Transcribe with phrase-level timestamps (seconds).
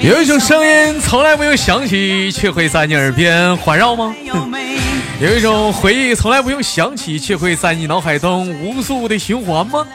[0.00, 4.14] 有一种声音从来没有响起，却会在你耳边环绕吗？
[5.20, 9.86] 有一种回忆从来不用想起，却会在你脑海中无数的循环吗？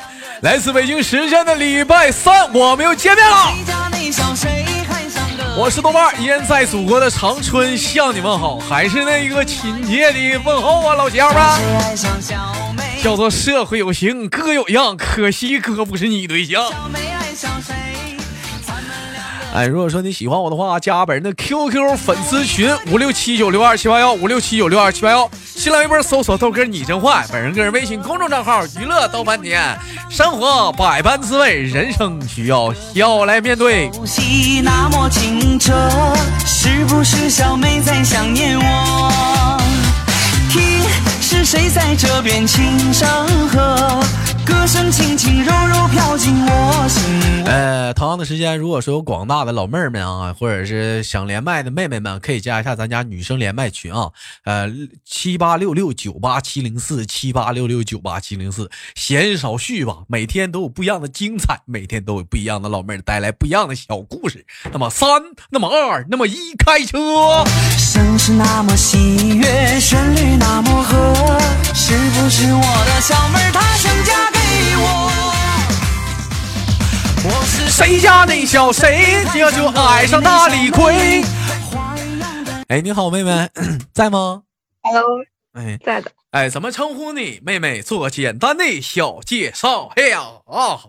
[0.41, 3.53] 来自北京时间的礼拜三，我们又见面了。
[5.57, 11.41] 我是豆瓣，依然在祖国的长春向你们好，还是那一个亲切的问候啊，老乡们。
[13.03, 16.63] 叫做社会有形，哥有样，可惜哥不是你对象。
[19.53, 29.77] 哎，如果说你喜欢我的话，加本人的 QQ 粉丝群五六七九六二七八幺五六七九六二七八幺，新浪微博搜索豆哥你真坏，本人个人微信公众账号娱乐豆翻天，
[30.09, 33.91] 生活百般滋味，人生需要笑来面对。
[34.63, 35.73] 那么清澈，
[36.45, 39.61] 是不是小妹在想念我？
[40.49, 40.61] 听，
[41.21, 43.05] 是谁在这边轻声
[43.49, 43.99] 和？
[44.45, 47.03] 歌声轻轻柔柔飘进我心。
[47.45, 54.09] 呃，同样的时间，如果说有广大的老妹儿们啊，或者是想连麦的妹妹们，可以加一下咱家女生连麦群啊，
[54.45, 54.71] 呃，
[55.05, 58.69] 七八六六九八七零四，七八六六九八七零四。
[58.95, 64.45] 闲少叙吧，每天都有不一样的精彩，每天都有不一样的老妹儿带来不一样的小故事。
[64.71, 65.09] 那么三，
[65.49, 67.43] 那么二，那么一，开车。
[67.77, 71.41] 声是那么喜悦，旋律那么和，
[71.73, 74.37] 是不是我的小妹儿她想嫁给
[74.77, 74.83] 我？
[77.23, 77.69] 我是？
[77.69, 81.23] 谁家那小谁，这就爱上大李逵。
[82.67, 83.49] 哎，你好，妹妹，
[83.93, 84.43] 在吗
[84.81, 85.03] ？Hello，
[85.53, 86.11] 哎，在的。
[86.31, 87.39] 哎，怎么称呼你？
[87.43, 89.91] 妹妹，做个简单的小介绍。
[89.95, 90.79] 哎呀啊，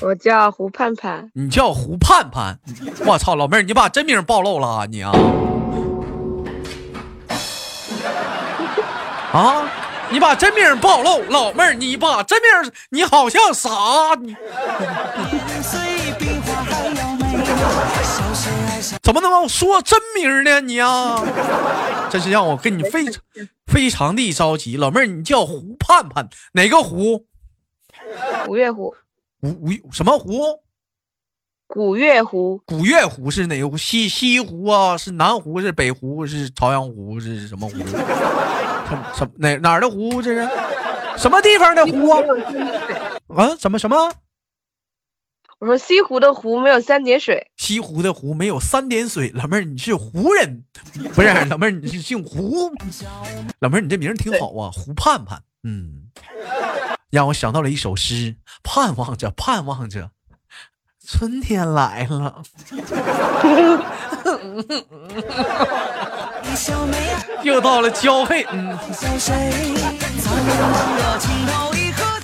[0.00, 1.30] 我叫胡盼盼。
[1.34, 2.58] 你叫胡盼盼？
[3.06, 5.12] 我操，老妹儿，你把真名暴露了啊你啊！
[9.32, 9.70] 啊？
[10.08, 13.68] 你把真名暴露，老妹儿，你把真名，你好像啥？
[14.20, 14.36] 你
[19.02, 20.60] 怎么能说真名呢？
[20.60, 21.20] 你呀，
[22.08, 23.20] 真是让我跟你非常
[23.66, 24.76] 非常的着急。
[24.76, 27.26] 老妹儿，你叫胡盼盼，哪个胡？
[28.44, 28.94] 古月湖。
[29.42, 30.60] 五五什么湖？
[31.66, 32.62] 古月湖。
[32.64, 33.76] 古月湖是哪个湖？
[33.76, 34.96] 西西湖啊？
[34.96, 35.60] 是南湖？
[35.60, 36.24] 是北湖？
[36.24, 37.18] 是朝阳湖？
[37.18, 37.74] 是什么湖？
[38.88, 40.22] 什什哪哪儿的湖？
[40.22, 40.48] 这是
[41.16, 42.22] 什么地方的湖啊？
[43.36, 43.56] 啊？
[43.58, 44.12] 什么什么？
[45.58, 47.50] 我说西湖的湖没有三点水。
[47.56, 49.32] 西湖的湖没有三点水。
[49.34, 50.64] 老妹儿，你是湖人？
[51.14, 52.70] 不是，老妹儿，你是姓胡？
[53.60, 55.42] 老妹儿，你这名挺好啊，胡盼盼。
[55.62, 56.10] 嗯，
[57.08, 60.10] 让我想到了一首诗：盼望着，盼望着，
[61.08, 62.42] 春天来了。
[67.42, 68.78] 又到了交配，嗯，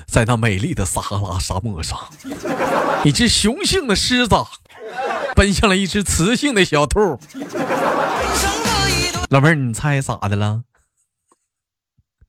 [0.07, 1.99] 在那美丽的撒哈拉沙漠上，
[3.05, 4.35] 一只雄性的狮子
[5.35, 7.19] 奔向了一只雌性的小兔。
[9.31, 10.63] 老妹儿，你猜咋的了？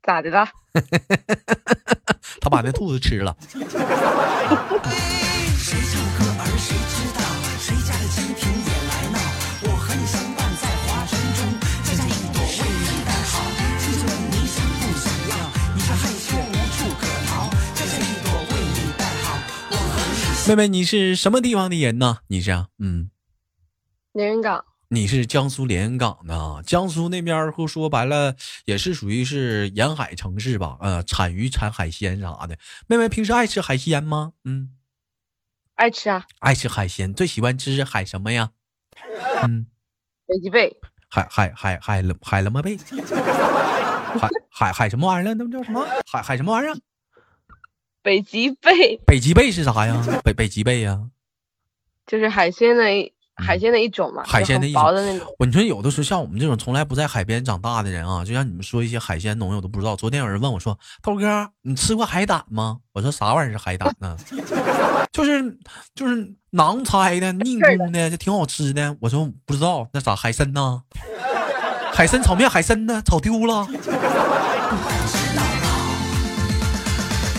[0.01, 0.47] 咋的了？
[2.39, 3.35] 他把那兔子吃了。
[20.47, 22.19] 妹妹，你是什么地方的人呢？
[22.27, 23.09] 你是嗯，
[24.11, 24.63] 连云港。
[24.89, 30.77] 你是江苏连云港的，江苏那边儿说白了也是属于是沿海城市吧？
[30.81, 32.57] 呃，产鱼、产海鲜啥的。
[32.87, 34.33] 妹妹平时爱吃海鲜吗？
[34.43, 34.71] 嗯，
[35.75, 36.25] 爱吃啊。
[36.39, 38.51] 爱吃海鲜，最喜欢吃海什么呀？
[39.43, 39.65] 嗯，
[40.27, 40.75] 北极贝。
[41.09, 42.77] 海海海海海了么贝？
[44.19, 45.33] 海海海什么玩意儿？
[45.33, 45.85] 那叫什么？
[46.11, 46.75] 海海什么玩意儿？
[48.03, 50.05] 北极贝，北极贝是啥呀？
[50.23, 50.99] 北北极贝呀，
[52.05, 52.83] 就是海鲜的
[53.35, 54.83] 海鲜的一种嘛，海鲜的一种。
[54.93, 55.27] 那种。
[55.39, 59.95] 我你说有的时候像我们这种从来不在海边长大的人啊，就像你们说一些海鲜东西我都不知道。
[59.95, 64.15] 昨天有人问我说：“涛哥，你吃过海胆吗？”我说：“啥玩意儿是海胆呢？”
[65.13, 65.57] 就是
[65.95, 68.95] 就是囊拆的、 硬空的，就挺好吃的。
[68.99, 70.83] 我说不知道，那啥海参呢？
[71.93, 73.01] 海参炒面，海参呢？
[73.05, 73.65] 炒丢了。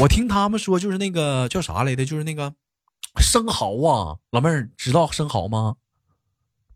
[0.00, 2.52] 我听他们说，就是那个叫啥来的，就是那个
[3.18, 5.76] 生蚝啊，老妹儿知道生蚝吗？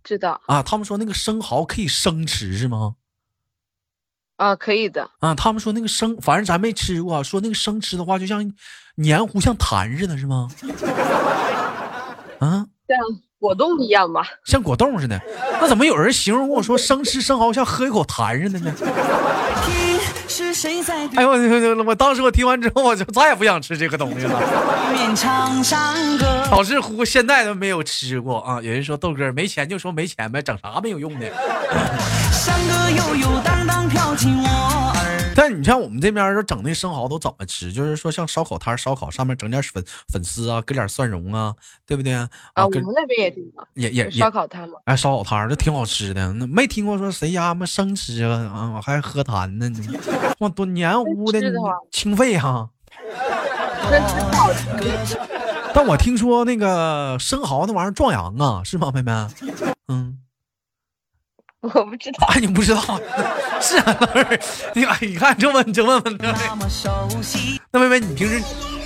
[0.04, 2.94] 知道啊，他们说那个生蚝可以生吃是吗？
[4.36, 5.34] 啊，可以的啊。
[5.34, 8.52] 他们说那个生，反正咱没吃过，说那个生吃的话，就像
[8.94, 10.48] 黏糊，像痰似的，是吗？
[12.38, 12.98] 啊，像
[13.38, 14.22] 果冻一样吧？
[14.44, 15.20] 像果冻似的。
[15.60, 18.74] 那怎么有人形容我说生吃生蚝像喝一口痰似的呢？
[21.16, 24.40] 哎呦我我当时我听完之后我就再也不想吃这个东西了。
[26.50, 28.60] 导致乎现在都没有吃过啊！
[28.62, 31.26] 有人说豆哥没钱就说没钱呗，整啥没有用的。
[35.38, 37.72] 但你像我们这边说整那生蚝都怎么吃？
[37.72, 41.54] 就是说像烧烤摊烧烤上面整点粉粉丝啊，搁点蒜蓉啊，
[41.86, 42.28] 对不对啊？
[42.54, 43.44] 啊，我们那边也挺
[43.74, 44.80] 也也烧烤摊嘛。
[44.86, 48.34] 哎，烧烤摊儿这挺好吃的，那没听过说谁家么生吃啊
[48.74, 49.70] 啊还喝痰呢？
[50.40, 51.40] 哇，多黏糊的，
[51.92, 52.70] 清肺哈。
[55.72, 59.12] 但我听说那个生蚝那玩意儿壮阳啊，是吗，妹妹？
[61.62, 61.70] 嗯。
[61.74, 62.80] 我不知道，哎，你不知道，
[63.60, 64.40] 是啊，老妹儿，
[64.74, 66.34] 你哎，你看这问，这问问的。
[67.72, 68.40] 那妹妹，你平时，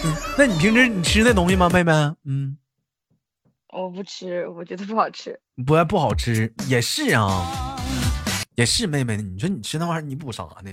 [0.05, 1.93] 嗯，那你平时你吃那东西吗，妹妹？
[2.25, 2.57] 嗯，
[3.73, 5.39] 我不吃，我觉得不好吃。
[5.67, 7.72] 不不好吃，也是啊。
[8.55, 10.73] 也是妹妹，你说你吃那玩意儿，你补啥呢？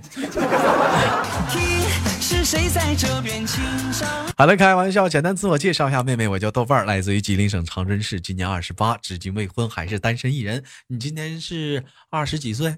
[4.38, 10.64] 好了，开玩笑，简单自我介绍一下，妹妹，我叫豆瓣儿，来自于吉林省长春市，今年二十八，至今未婚，还是单身一人。
[10.88, 12.78] 你今年是二十几岁？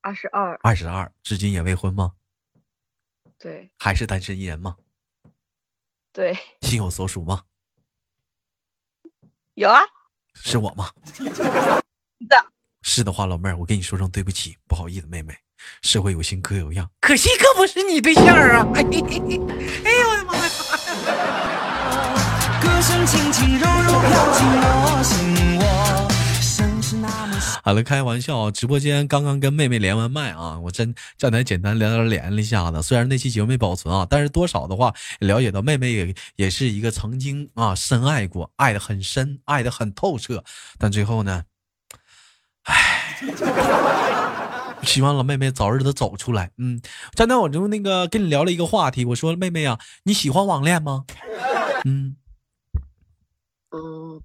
[0.00, 0.58] 二十二。
[0.62, 2.12] 二十二，至今也未婚吗？
[3.38, 3.70] 对。
[3.78, 4.76] 还是单身一人吗？
[6.12, 6.36] 对。
[6.62, 7.44] 心有所属吗？
[9.54, 9.80] 有啊。
[10.34, 10.90] 是我吗？
[12.28, 12.46] 的。
[12.82, 15.32] 是的话，老妹儿，我跟你说声对不起，不好意思，妹妹，
[15.82, 18.66] 社会有心哥有样，可惜哥不是你对象啊！
[18.74, 20.42] 哎呦我的妈呀！
[22.60, 25.62] 歌声轻轻柔柔飘进我心窝
[27.64, 40.42] 好了，开玩笑，直播间刚刚跟妹妹连完麦啊，我真站台简单聊聊连了一下子，虽然那期节目没保存啊，但是多少的话了解到妹妹也也是一个曾经啊深爱过，爱的很深，爱的很透彻，
[40.76, 41.44] 但最后呢？
[42.64, 43.18] 唉，
[44.82, 46.50] 希望老妹妹早日的走出来。
[46.58, 46.80] 嗯，
[47.14, 51.04] 刚才我就那个跟你聊了一个话题，我说妹妹呀，你喜欢网恋吗？
[51.84, 52.16] 嗯
[53.72, 54.20] 嗯，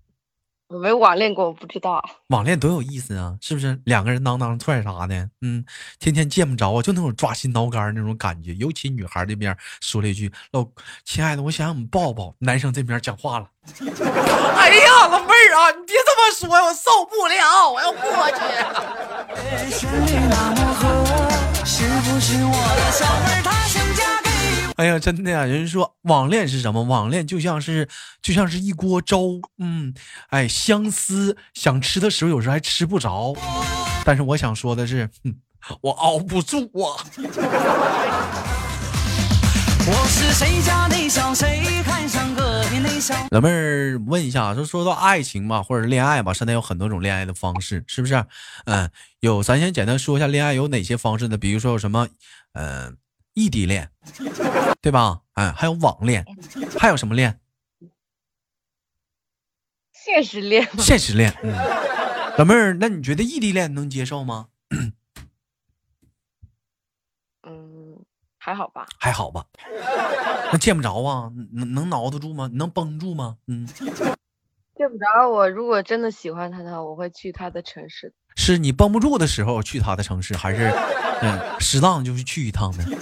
[0.70, 2.04] 我没网恋过，我不知道。
[2.28, 3.80] 网恋多有意思啊，是不是？
[3.86, 5.64] 两个人当当踹啥的，嗯，
[5.98, 8.54] 天天见不着啊，就那种抓心挠肝那种感觉。
[8.56, 10.68] 尤其女孩这边说了一句：“老
[11.06, 13.48] 亲爱的，我想让你抱抱。”男生这边讲话了
[13.80, 18.42] ：“哎呀，老妹儿啊，你别这么说，我受不了，我要过去。
[24.78, 25.44] ”哎呀，真的呀！
[25.44, 26.84] 人说网恋是什么？
[26.84, 27.90] 网恋就像是
[28.22, 29.92] 就像是一锅粥，嗯，
[30.30, 33.34] 哎，相思想吃的时候，有时候还吃不着。
[34.06, 35.10] 但是我想说的是，
[35.82, 37.04] 我熬不住啊。
[43.32, 48.24] 老妹儿问一下，就说到爱情嘛，或者恋爱吧，现在有很多种恋爱的方式，是不是？
[48.66, 48.88] 嗯，
[49.22, 51.36] 有，咱先简单说一下恋爱有哪些方式呢？
[51.36, 52.08] 比如说有什么，
[52.54, 52.96] 嗯。
[53.38, 53.88] 异地恋，
[54.82, 55.22] 对吧？
[55.34, 56.26] 哎，还有网恋，
[56.80, 57.40] 还有什么恋？
[59.94, 60.68] 现实恋。
[60.80, 61.32] 现实恋。
[61.44, 61.54] 嗯，
[62.36, 64.48] 老妹儿，那你觉得异地恋能接受吗？
[67.44, 68.04] 嗯，
[68.40, 68.88] 还好吧。
[68.98, 69.46] 还好吧。
[70.52, 71.32] 那见不着啊？
[71.52, 72.50] 能能挠得住吗？
[72.52, 73.38] 能绷住吗？
[73.46, 73.70] 嗯。
[74.78, 78.14] 见不着我，如果真的喜欢他的话，我会去他的城市。
[78.36, 80.72] 是你绷不住的时候去他的城市，还是
[81.22, 82.84] 嗯适当就是去一趟呢？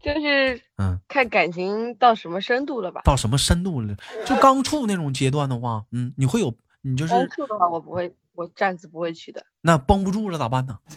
[0.00, 3.00] 就是嗯，看感情到什么深度了吧？
[3.04, 3.96] 到什么深度了？
[4.24, 9.44] 就刚处那种阶段的话，嗯，你会有你就是刚处的话，我不会，我暂时不会去的。
[9.60, 10.78] 那绷不住了咋办呢？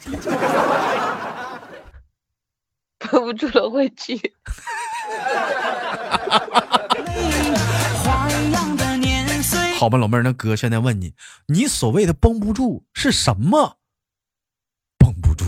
[3.00, 4.20] 绷不住了会去。
[9.82, 11.16] 好吧，老妹儿，那哥现在问你，
[11.48, 13.78] 你所谓的绷不住是什么？
[15.00, 15.46] 绷不住。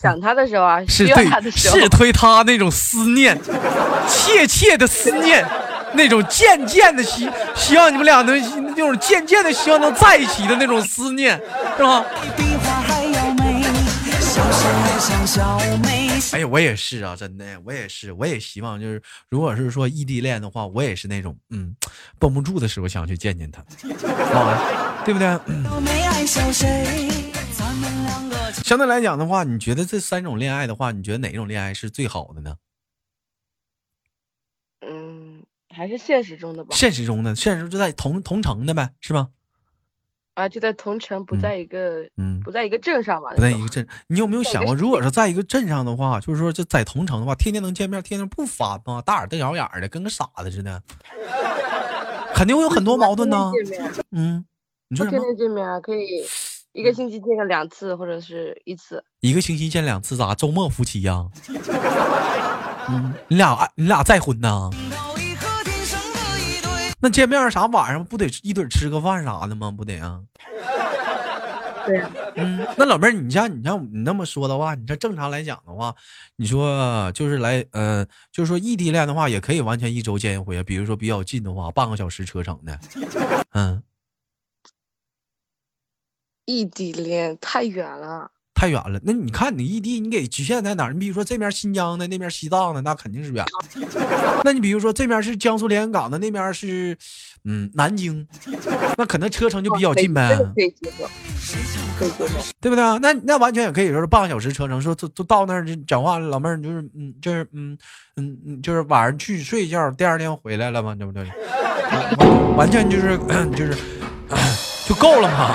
[0.00, 3.38] 想他的时候啊，是对，是推他那种思念，
[4.08, 5.46] 切切的思念，
[5.92, 11.38] 那种渐渐的希希望你们俩能那种渐渐的希望能在一起的那种思念，
[11.76, 12.02] 是吧？
[16.32, 21.74] 哎呀，我也是啊，真的，我也是，我也希望就是，如果是说异地恋的话，我也是那种，嗯，
[22.18, 23.62] 绷不住的时候想去见见他，
[25.04, 25.38] 对不对？
[28.62, 32.56] 相对来讲的话，你觉得这三种恋爱的话，你觉得哪种恋爱是最好的呢？
[34.86, 35.44] 嗯，
[35.74, 36.70] 还是现实中的吧。
[36.74, 39.28] 现实中的，现实就在同同城的呗，是吧？
[40.34, 43.30] 啊，就在同城，不在一个，嗯，不在一个镇上嘛。
[43.34, 49.00] 不在一个镇，你有没有想过，如果是在一个镇上的话，就是说这在同城的话，天天能见面，天天不烦吗？
[49.00, 50.82] 大眼瞪小眼的，跟个傻子似的，
[52.34, 53.52] 肯定会有很多 矛盾呢。
[54.10, 54.44] 嗯，
[54.88, 55.06] 你说？
[55.06, 56.06] 天天见面啊，可以
[56.72, 59.04] 一个星期见个两次或者是一次。
[59.20, 60.34] 一个星期见两次咋？
[60.34, 61.26] 周末夫妻呀？
[62.90, 64.70] 嗯，你俩你俩再婚呢？
[67.04, 69.70] 那见面啥晚上不得一堆吃个饭啥的吗？
[69.70, 70.22] 不得啊？
[71.84, 72.02] 对
[72.36, 75.94] 嗯，那老妹儿，你像你像你那么说的话，你这正常来讲的话，
[76.36, 80.62] 你说就是来，呃，就是说异地恋的话，也可以完全一周见一回啊。
[80.62, 82.80] 比如说比较近的话，半个小时车程的。
[83.52, 83.82] 嗯，
[86.46, 88.30] 异地恋太远了。
[88.54, 90.92] 太远了，那你看你异地，你给局限在哪儿？
[90.92, 93.44] 你比如说这边新疆的，那边西藏的，那肯定是远。
[94.44, 96.96] 那你比如说这边是江苏连云港的，那边是
[97.44, 98.26] 嗯南京，
[98.96, 100.36] 那可能车程就比较近呗。
[100.54, 101.04] 可以接受，
[101.98, 102.96] 可以接受，对不对啊？
[103.02, 106.28] 那那完全也可以说是半个小时车程，说都都到那儿就讲话了。
[106.28, 107.76] 老妹儿就是嗯就是嗯
[108.16, 111.26] 嗯嗯就是晚上去睡一觉，第二天回来了嘛，对不对？
[112.56, 113.18] 完全就是
[113.56, 113.76] 就是
[114.88, 115.54] 就够了嘛。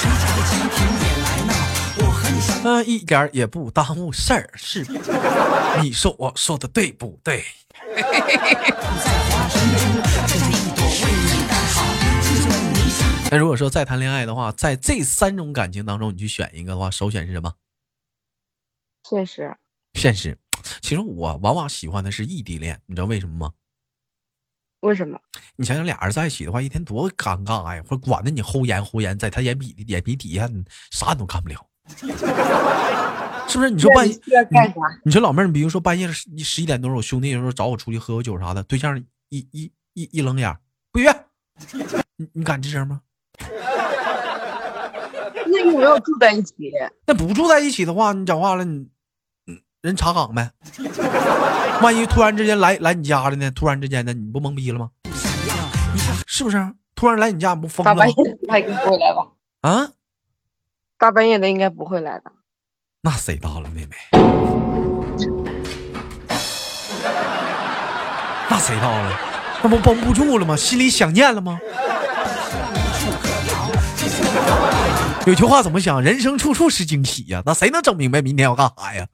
[0.00, 1.03] 嗯，
[2.86, 4.84] 一点也不耽误事儿，是
[5.82, 7.44] 你说我说的对不对？
[13.30, 17.52] 那如果说再谈恋爱的话，在这三种感情当中，你去选一个的话，首选是什么？
[19.08, 19.56] 现实。
[19.94, 20.38] 现实。
[20.80, 23.52] 其实我往往喜欢的是异地恋，你知道为什么吗？
[24.80, 25.18] 为什么？
[25.56, 27.82] 你想想，俩人在一起的话，一天多尴尬呀！
[27.88, 30.48] 或者管着你齁严齁严，在他眼皮眼皮底下，
[30.90, 31.66] 啥你都干不了。
[33.46, 33.70] 是不是？
[33.70, 34.14] 你说半夜
[35.04, 38.98] 你说老妹儿，你比如说半夜十十一点多，我兄弟有时候找我出去喝个酒啥的，对象
[39.28, 40.56] 一一一一冷眼，
[40.90, 41.10] 不约，
[42.16, 43.00] 你你敢吱声吗？
[45.46, 46.54] 那你没有住在一起？
[47.06, 48.88] 那不住在一起的话，你讲话了，你
[49.82, 50.50] 人查岗呗。
[51.82, 53.50] 万一突然之间来来你家了呢？
[53.50, 54.90] 突然之间的，你不懵逼了吗？
[56.26, 56.72] 是不是？
[56.94, 58.04] 突然来你家，你不疯了吗？
[59.60, 59.90] 啊？
[61.04, 62.32] 大半夜的应该不会来的，
[63.02, 63.94] 那谁到了，妹妹？
[68.48, 69.20] 那谁到了？
[69.62, 70.56] 那不绷不住了吗？
[70.56, 71.60] 心里想念了吗？
[75.26, 76.00] 有句话怎么讲？
[76.00, 77.42] 人生处处是惊喜呀！
[77.44, 79.06] 那谁能整明白明天要干啥呀？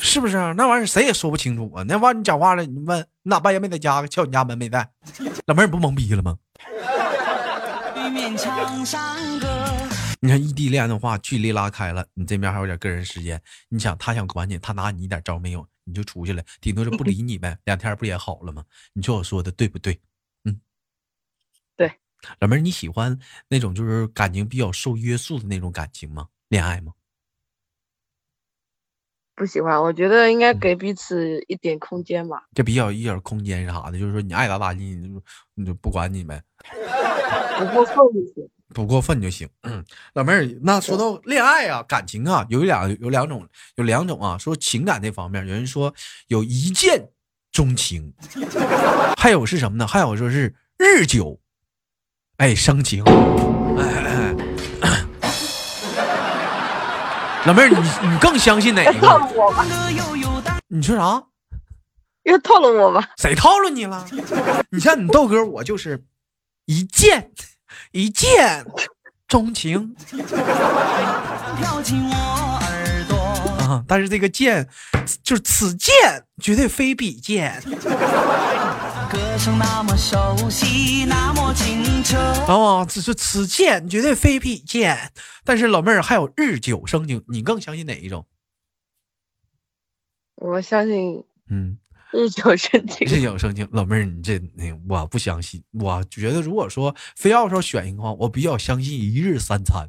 [0.00, 0.36] 是不是？
[0.54, 1.82] 那玩意儿谁也说不清楚啊！
[1.86, 4.06] 那玩意儿你讲话了，你问你咋半夜没在家？
[4.06, 4.88] 敲你家门没在？
[5.46, 6.38] 老妹儿不懵逼了吗？
[10.20, 13.40] 你看异地恋的话，距离拉开了，你这边还有点个人时间。
[13.68, 17.56] 你想他想管你，他拿你一点招没有，你就出去了，顶多是不理你呗。
[17.64, 18.64] 两天不也好了吗？
[18.92, 20.00] 你说我说的对不对？
[20.44, 20.60] 嗯，
[21.76, 21.92] 对。
[22.40, 23.16] 老妹儿，你喜欢
[23.48, 26.26] 那种就是感情比较受约束的那种感情吗？
[26.48, 26.92] 恋爱吗？
[29.38, 32.42] 不喜欢，我觉得应该给彼此一点空间吧。
[32.52, 35.22] 这比较一点空间啥的，就是说你爱咋咋地，你就
[35.54, 36.42] 你就不管你呗，
[37.58, 38.48] 不过分就行。
[38.74, 39.48] 不过分就行。
[39.62, 44.36] 嗯，老妹儿，那说到恋爱啊，感情啊，有两有两种，有两种啊。
[44.36, 45.94] 说情感这方面，有人说
[46.26, 47.08] 有一见
[47.50, 48.12] 钟情，
[49.16, 49.86] 还有是什么呢？
[49.86, 51.40] 还有说是日久，
[52.36, 53.02] 哎生情。
[57.48, 57.76] 老妹儿，你
[58.06, 58.92] 你更相信哪个？
[59.00, 59.64] 套路我吧？
[60.68, 61.22] 你说啥？
[62.24, 63.08] 又套路我吧？
[63.16, 64.04] 谁套路你了？
[64.70, 66.04] 你像你豆哥，我就是
[66.66, 67.30] 一见
[67.92, 68.66] 一见
[69.26, 69.96] 钟情。
[73.60, 73.82] 啊！
[73.88, 74.68] 但是这个剑，
[75.22, 75.94] 就是此剑
[76.42, 77.62] 绝对非彼剑。
[79.10, 82.18] 歌声那么熟悉，那么清澈。
[82.18, 85.12] 啊，只是此剑绝对非彼剑。
[85.44, 88.26] 但是老妹儿还有日久生情，你更相信哪一种？
[90.36, 91.78] 我相信，嗯，
[92.12, 93.06] 日久生情。
[93.08, 95.62] 日久生情，老妹儿，你这那我不相信。
[95.72, 99.88] 我觉得如果说非要说选一个话，我比较相信一日三餐。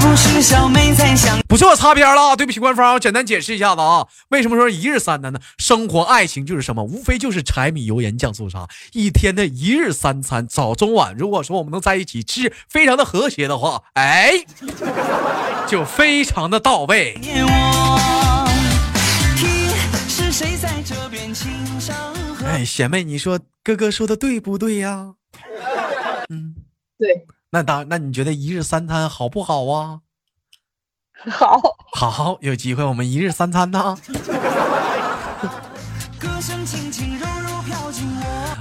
[0.00, 1.38] 不是小妹在想？
[1.48, 4.06] 不是我擦边了，对不起官方，我简单解释一下子啊。
[4.30, 5.40] 为什么说一日三餐呢？
[5.58, 6.82] 生活爱情就是什么？
[6.82, 11.14] 无非就是柴米油盐酱醋茶，一天的一日三餐，早中晚。
[11.16, 14.32] 如果说我们能在一起吃，非常的和谐的话，哎，
[15.68, 17.18] 就非常的到位。
[22.44, 25.14] 哎，贤妹，你说哥哥说的对不对呀？
[26.30, 26.54] 嗯，
[26.98, 27.26] 对。
[27.54, 30.00] 那当那你觉得一日三餐好不好啊？
[31.30, 31.60] 好，
[31.92, 33.94] 好，有机会我们一日三餐呢。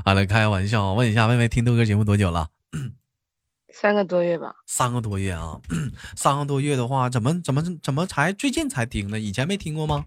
[0.04, 2.50] 好了，开玩笑，问一下，妹妹听豆哥节目多久了？
[3.74, 4.54] 三个多月吧。
[4.68, 5.58] 三个多月啊，
[6.18, 9.18] 三个多月的话，怎么怎么怎么才最近才听呢？
[9.18, 10.06] 以前没听过吗？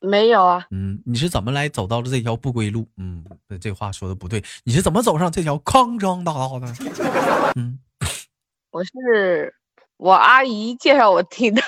[0.00, 0.66] 没有啊。
[0.70, 2.86] 嗯，你是怎么来走到了这条不归路？
[2.96, 3.24] 嗯，
[3.60, 6.66] 这话说的不对，你是怎么走上这条康庄大道的？
[7.58, 7.80] 嗯，
[8.70, 9.54] 我是
[9.96, 11.62] 我阿姨介绍我听的。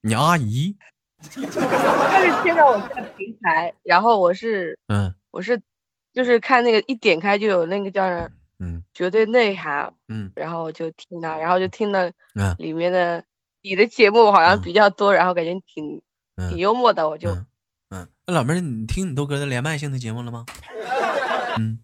[0.00, 0.76] 你阿姨？
[1.20, 5.60] 他是介绍我这个平台，然后我是嗯，我是
[6.12, 8.04] 就是看那个一点开就有那个叫
[8.58, 13.24] 嗯绝对内涵嗯，然后我就听了，然后就听了嗯里面的
[13.60, 16.00] 你的节目好像比较多，然后感觉挺。
[16.36, 17.30] 挺幽默的，我就，
[17.90, 20.46] 嗯，那老妹儿，你听你豆哥的连麦性的节目了吗？
[21.58, 21.78] 嗯，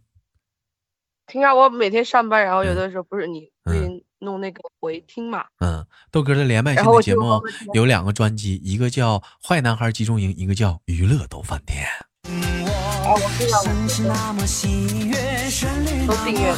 [1.26, 5.44] 听啊，我每天上班，然后有的时候不是你会弄那个回听嘛。
[5.60, 7.40] 嗯，豆哥的连麦性的节目
[7.74, 11.84] 有两个专辑，一个叫《坏男孩集中营》，一个叫《娱乐逗翻天》。
[13.04, 14.16] 哦，我听了，
[16.06, 16.52] 都订阅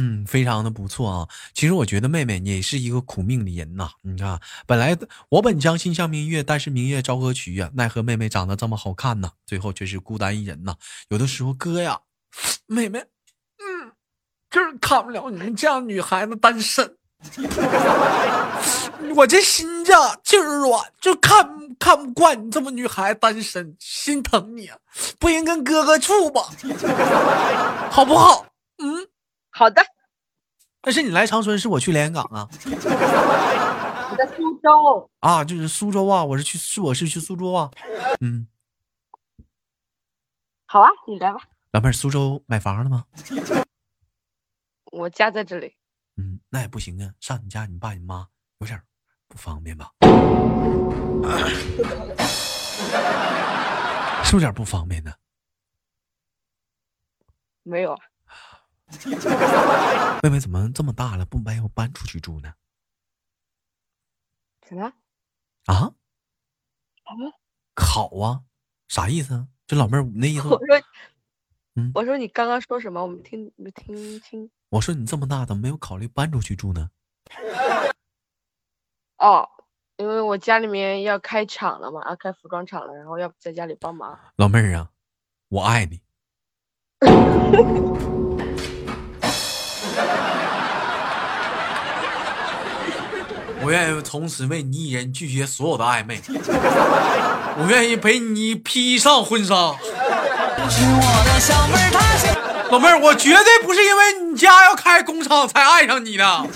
[0.00, 1.28] 嗯，非常的不错啊。
[1.52, 3.90] 其实我觉得妹妹你也是一个苦命的人呐。
[4.02, 4.96] 你看，本来
[5.28, 7.70] 我本将心向明月，但是明月照何取呀？
[7.74, 9.30] 奈何妹妹长得这么好看呢？
[9.46, 10.74] 最后却是孤单一人呐。
[11.08, 11.98] 有的时候哥呀，
[12.66, 13.92] 妹妹，嗯，
[14.50, 16.94] 就是看不了你们这样女孩子单身。
[19.16, 21.48] 我这心呀就是软，就看
[21.78, 24.70] 看不惯你这么女孩单身，心疼你，
[25.18, 26.48] 不行跟哥哥处吧，
[27.90, 28.46] 好不好？
[29.58, 29.60] 嗯。
[29.60, 29.82] 好的，
[30.80, 32.48] 但是你来长春，是我去连云港啊。
[34.10, 37.68] 我在苏州啊，就是苏州啊，我是去，是我是去苏州啊。
[38.20, 38.46] 嗯，
[40.66, 41.40] 好啊，你来吧。
[41.72, 43.04] 老妹儿，苏州买房了吗？
[44.92, 45.74] 我家在这里。
[46.16, 48.80] 嗯，那也不行啊，上你家，你爸你妈有点
[49.26, 49.90] 不方便吧？
[54.24, 55.12] 是不是有点不方便呢？
[57.64, 57.98] 没有。
[60.22, 62.52] 妹妹怎么这么大了，不没有搬出去住呢？
[64.68, 64.92] 什么？
[65.66, 65.92] 啊？
[67.04, 67.10] 啊
[67.74, 68.42] 考啊？
[68.88, 69.48] 啥意思啊？
[69.66, 70.48] 这老妹儿那意思？
[70.48, 70.82] 我说，
[71.74, 73.02] 嗯，我说你刚刚说什么？
[73.02, 74.50] 我没听，没听清。
[74.70, 76.90] 我说你这么大，怎么没有考虑搬出去住呢？
[79.18, 79.48] 哦，
[79.96, 84.18] 因为我家里面要开厂了嘛，要开服装厂了，然后要在家里帮忙。
[84.36, 84.90] 老妹儿啊，
[85.48, 86.00] 我爱你。
[93.68, 99.54] 我愿意从此为你一人拒绝所有的暧昧，我愿意陪你披上婚纱。
[102.70, 106.46] 老妹儿，我绝对不是因为你家要开工厂才爱上你的，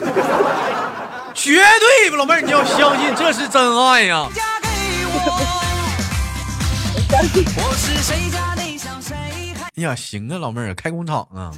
[1.34, 2.16] 绝对！
[2.16, 4.26] 老妹儿，你要相信这是真爱呀。
[9.76, 11.52] 哎呀，行啊，老妹儿，开工厂啊？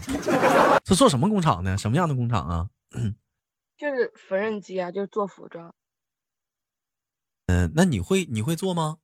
[0.84, 1.78] 是做什么工厂呢？
[1.78, 2.66] 什么样的工厂啊？
[3.84, 5.74] 就是缝纫机啊，就是做服装。
[7.48, 8.96] 嗯，那你会你会做吗？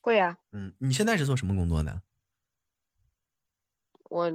[0.00, 0.38] 会呀。
[0.52, 2.00] 嗯，你现在是做什么工作的？
[4.04, 4.32] 我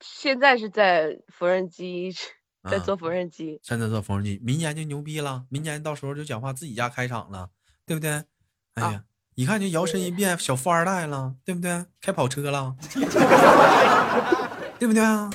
[0.00, 2.10] 现在是在缝纫机，
[2.70, 3.60] 在做缝纫机。
[3.62, 7.50] 现在做缝纫机，明年就牛逼了，明年到时候就讲话自己家开厂了，
[7.84, 8.24] 对不对？
[8.72, 11.84] 哎呀，一看就摇身一变小富二代了，对不对？
[12.00, 12.74] 开跑车了，
[14.80, 15.28] 对不对啊？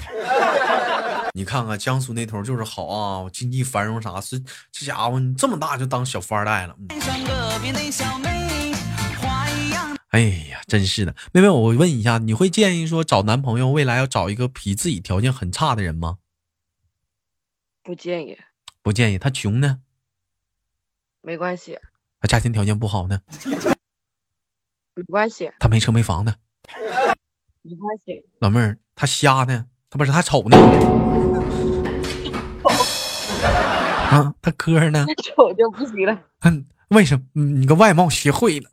[1.37, 4.19] 你看看江苏那头就是好啊，经济繁荣啥？
[4.19, 6.75] 是这家伙你这么大就当小富二代了。
[10.09, 10.19] 哎
[10.49, 16.17] 呀，真是的，妹妹，我问一下，你会建议说找男朋友未来要找一个比自己条件很差的人吗？
[17.83, 18.35] 不建议。
[18.81, 19.81] 不建议，他穷呢？
[21.21, 21.77] 没关系。
[22.19, 23.21] 他家庭条件不好呢？
[24.95, 25.51] 没关系。
[25.59, 26.33] 他没车没房呢？
[27.61, 28.27] 没关系。
[28.39, 29.67] 老妹儿，他瞎呢？
[29.89, 30.57] 他不是他丑呢？
[34.11, 35.05] 啊，他哥呢？
[35.23, 36.19] 丑就不行了。
[36.43, 37.23] 嗯，为什么？
[37.33, 38.69] 你个外貌协会的，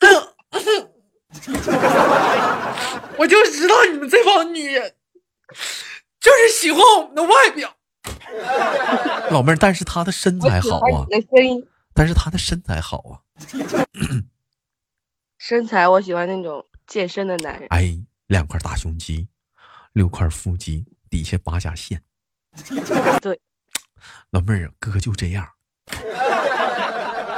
[3.18, 4.94] 我就知道你们这帮女人
[6.20, 7.74] 就是喜欢我们的外表。
[9.30, 11.06] 老妹儿，但是他的身材好啊。
[11.94, 13.20] 但是他的身材好啊。
[15.38, 17.66] 身材，我喜欢那种健身的男人。
[17.70, 19.28] 哎，两块大胸肌，
[19.92, 22.02] 六块腹肌，底下八下线。
[23.20, 23.40] 对。
[24.30, 25.46] 老妹儿，哥就这样，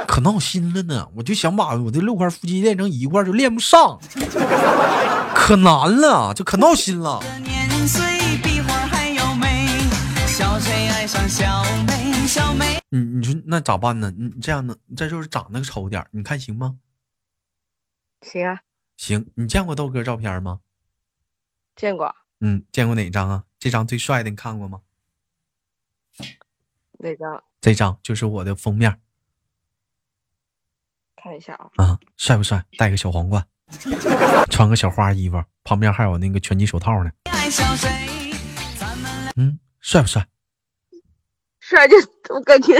[0.07, 1.07] 可闹心了呢。
[1.15, 3.99] 我就想把我的六块腹肌练成一块，就练不上，
[5.35, 7.21] 可难了，就可闹心了。
[12.89, 14.11] 你你说那咋办呢？
[14.17, 16.77] 你这样呢，这就是长得丑点你看行吗？
[18.21, 18.61] 行啊。
[18.97, 20.61] 行，你见过豆哥照片吗？
[21.75, 22.15] 见过。
[22.47, 23.43] 嗯，见过哪张啊？
[23.57, 24.81] 这张最帅的，你看过吗？
[26.99, 27.43] 哪张？
[27.59, 29.01] 这张就是我的封面。
[31.15, 31.71] 看一下啊。
[31.77, 32.63] 啊，帅不帅？
[32.77, 33.47] 戴个小皇冠，
[34.51, 37.09] 穿个小花衣服，旁边还有那个拳击手套呢。
[39.35, 40.27] 嗯，帅不帅？
[41.59, 41.95] 帅，就
[42.29, 42.75] 我感觉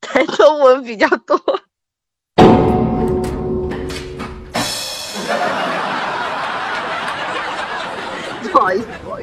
[0.00, 1.36] 抬头纹比较多。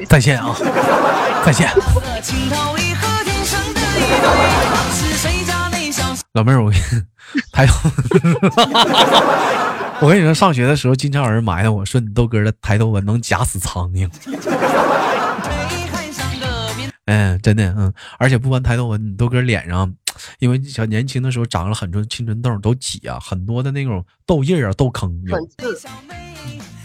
[0.00, 0.20] 意思，不好意思。
[0.20, 0.56] 再见啊，
[1.44, 1.70] 再见。
[6.32, 6.72] 老妹儿，我
[7.52, 7.90] 抬头，
[10.00, 14.08] 我跟你说，上学的时候经常有人埋汰我说你豆哥的抬头纹能夹死苍蝇。
[17.06, 19.92] 嗯，真的，嗯，而且不光抬头纹，你豆哥脸上，
[20.38, 25.36] 因为小年轻的时候长了很多青春痘，都挤啊，很多的那种痘印啊、痘坑有，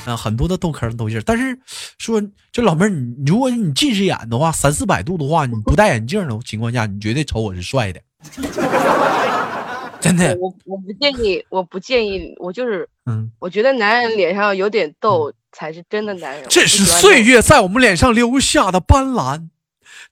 [0.06, 1.22] 啊，很多的痘坑、痘印。
[1.26, 1.60] 但是
[1.98, 8.00] 说，就老妹儿，你如果你近视眼的话，三四百度的话，你不戴眼镜的情况下，你绝对瞅我是帅的。
[10.00, 16.46] 真的，我我不建议，我不建议，我就是，嗯，我觉得男人脸上有点痘才是真的男人。
[16.48, 19.50] 这是岁月在我们脸上留下的斑斓。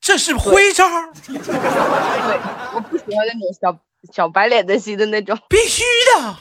[0.02, 1.14] 这是徽章。
[1.28, 1.36] 对，
[2.74, 3.80] 我不喜欢那种小
[4.12, 5.38] 小白脸的型的那种。
[5.48, 5.84] 必须
[6.18, 6.36] 的。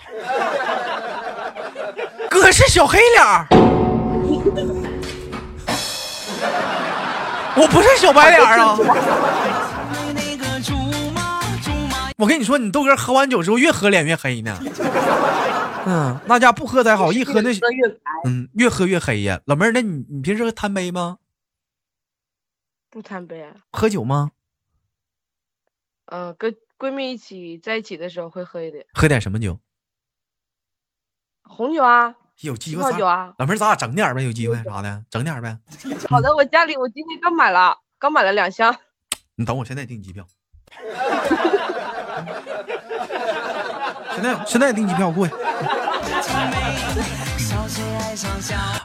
[2.42, 3.46] 哥是小黑脸儿。
[7.54, 8.76] 我不是小白脸啊。
[12.18, 14.58] 我跟你说，你豆哥喝完酒之后越喝脸越黑呢。
[15.86, 17.50] 嗯，那家不喝才好，一喝那
[18.26, 19.40] 嗯越喝越黑呀。
[19.46, 21.18] 老妹儿，那你你平时贪杯吗？
[22.90, 23.54] 不贪杯啊？
[23.70, 24.32] 喝酒吗？
[26.06, 28.84] 嗯，跟闺蜜一起在一起的时候会喝一点。
[28.94, 29.60] 喝点什么酒？
[31.44, 32.16] 红酒啊。
[32.42, 32.82] 有机会。
[32.82, 35.58] 老妹儿，咱俩整点呗，有机会啥的，整点呗。
[36.08, 38.74] 好的，我家里我今天刚买了，刚买了两箱。
[39.34, 40.26] 你等我， 现在订机票。
[44.14, 45.34] 现在现在订机票过去。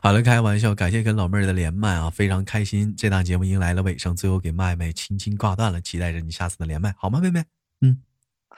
[0.02, 2.96] 好了，开玩笑，感谢跟老妹儿的连麦啊，非常开心。
[2.96, 7.44] 这档节目迎来了尾声，最后给麦麦轻轻挂断了，期待着你下次的连麦，好吗，妹妹？
[7.82, 8.00] 嗯，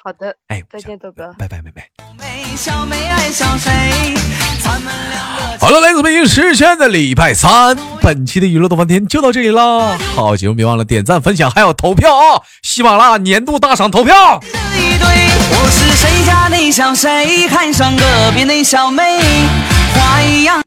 [0.03, 0.35] 好的。
[0.47, 1.83] 哎，再见，豆哥，拜拜，妹妹。
[5.59, 9.97] 好了，来自北京时间的礼拜三，本期的娱乐多翻天就到这里了。
[10.15, 12.41] 好节目，别忘了点赞、分享，还有投票啊！
[12.63, 14.41] 喜马拉雅年度大赏投票。
[14.41, 19.19] 我是谁家的小谁，看上隔壁那小妹，
[19.93, 20.57] 花样。